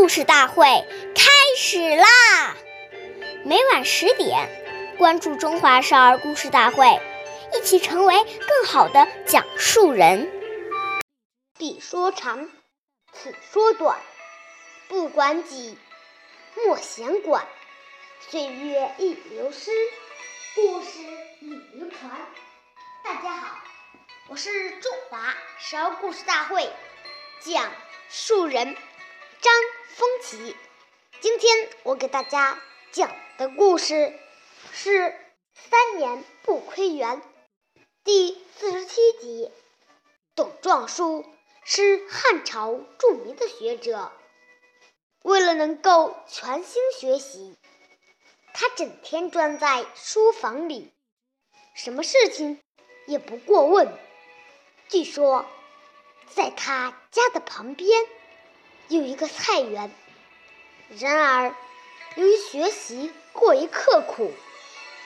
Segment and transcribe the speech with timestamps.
[0.00, 0.64] 故事大会
[1.14, 2.56] 开始啦！
[3.44, 4.48] 每晚十点，
[4.96, 6.86] 关注《中华少儿故事大会》，
[7.54, 10.32] 一起成为更好的讲述人。
[11.58, 12.48] 彼说长，
[13.12, 14.00] 此说短，
[14.88, 15.76] 不管己，
[16.56, 17.46] 莫闲管。
[18.30, 19.70] 岁月易流失，
[20.54, 21.00] 故事
[21.40, 22.10] 已流传。
[23.04, 23.58] 大家好，
[24.28, 26.70] 我是中华少儿故事大会
[27.42, 27.70] 讲
[28.08, 28.74] 述人。
[29.40, 29.50] 张
[29.96, 30.54] 风奇，
[31.20, 32.60] 今天我给大家
[32.92, 34.12] 讲的故事
[34.70, 34.90] 是
[35.54, 37.22] 《三年不窥园》
[38.04, 39.50] 第四十七集。
[40.34, 41.24] 董仲舒
[41.64, 44.12] 是汉朝著名的学者，
[45.22, 47.56] 为了能够全心学习，
[48.52, 50.92] 他整天钻在书房里，
[51.74, 52.60] 什么事情
[53.06, 53.90] 也不过问。
[54.90, 55.46] 据说，
[56.28, 58.06] 在他家的旁边。
[58.90, 59.88] 有一个菜园，
[60.98, 61.54] 然而
[62.16, 64.32] 由于学习过于刻苦，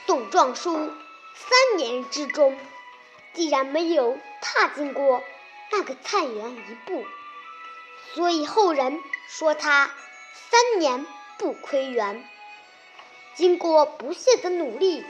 [0.07, 0.73] 董壮书
[1.35, 2.57] 三年之中
[3.35, 5.23] 竟然没有踏进过
[5.71, 7.05] 那个菜园一步，
[8.15, 9.91] 所以后人说他
[10.33, 11.05] 三年
[11.37, 12.27] 不窥园。
[13.35, 15.05] 经过不懈的努力，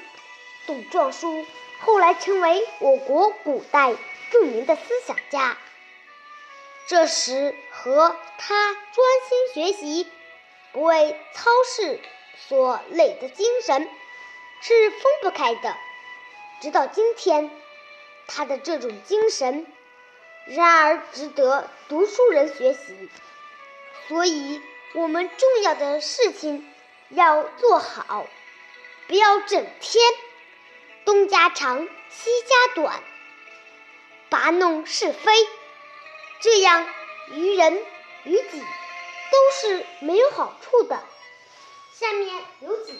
[0.66, 1.46] 董壮书
[1.78, 3.94] 后来成为我国古代
[4.32, 5.56] 著名的思想家。
[6.86, 8.84] 这时和他专
[9.28, 10.06] 心学习、
[10.72, 11.98] 不为操事
[12.48, 13.88] 所累的精神
[14.60, 15.76] 是分不开的。
[16.60, 17.50] 直到今天，
[18.26, 19.66] 他的这种精神
[20.46, 23.08] 然而值得读书人学习。
[24.06, 24.60] 所以，
[24.94, 26.70] 我们重要的事情
[27.08, 28.26] 要做好，
[29.08, 30.04] 不要整天
[31.06, 33.02] 东家长西家短，
[34.28, 35.32] 拔弄是非。
[36.44, 36.86] 这样，
[37.30, 37.72] 于人
[38.24, 41.02] 于己都是没有好处的。
[41.94, 42.94] 下面有请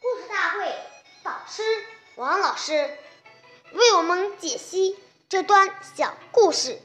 [0.00, 0.74] 故事大会
[1.22, 1.62] 导师
[2.16, 2.98] 王老师
[3.70, 4.98] 为我们解析
[5.28, 6.82] 这段小故事，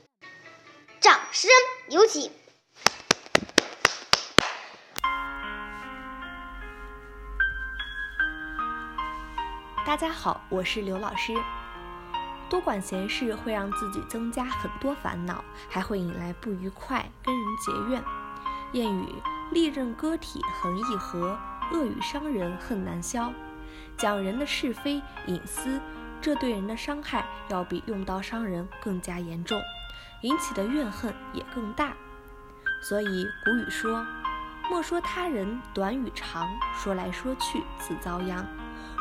[0.99, 1.49] 掌声
[1.89, 2.31] 有请。
[9.87, 11.33] 大家好，我是刘老师。
[12.49, 18.03] 多管闲事会让自己增加很多烦恼，还会引来不愉快，跟人结怨。
[18.73, 21.37] 谚语：利刃割体恒易合，
[21.71, 23.31] 恶语伤人恨难消。
[23.97, 25.79] 讲人的是非隐私，
[26.21, 29.59] 这对人的伤害要比用刀伤人更加严重，
[30.21, 31.93] 引起的怨恨也更大。
[32.81, 34.05] 所以古语说：
[34.69, 38.45] 莫说他人短与长，说来说去自遭殃。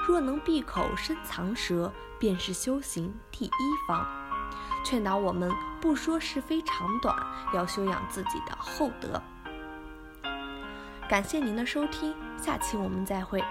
[0.06, 3.50] 若能闭口深藏舌，便是修行第一
[3.88, 4.06] 方。
[4.84, 5.50] 劝导我们
[5.80, 7.16] 不说是非长短，
[7.54, 9.22] 要修养自己的厚德。
[11.08, 13.42] 感谢您的收听，下期我们再会。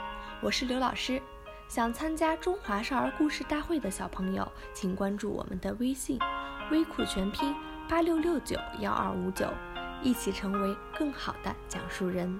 [0.42, 1.22] 我是刘老师。
[1.68, 6.19] 想参加中华少儿故事大会的小朋友，请关注我们的微信
[6.69, 7.56] “微库全拼
[7.90, 9.52] 八六六九幺二五九”，
[10.03, 12.40] 一起成为更好的讲述人。